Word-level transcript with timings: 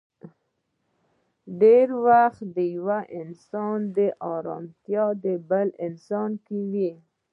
ډېری 1.59 1.97
وخت 2.05 2.41
د 2.55 2.57
يو 2.75 2.89
انسان 3.21 3.79
ارمتيا 4.33 5.05
په 5.21 5.31
بل 5.49 5.67
انسان 5.87 6.29
کې 6.45 6.59
وي. 6.71 6.91